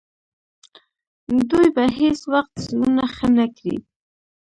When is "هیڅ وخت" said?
1.97-2.53